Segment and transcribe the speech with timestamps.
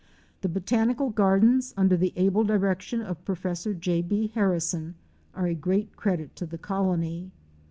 [0.41, 3.67] The Botanical Gardens, un der the able direction of Prof.
[3.79, 4.01] J.
[4.01, 4.31] B.
[4.33, 4.95] Harrison,
[5.35, 7.29] are a_ great credit to the colony.